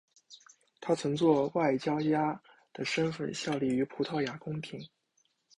[0.79, 2.41] 他曾作为外交家
[2.73, 4.83] 的身份效力于葡萄牙宫廷。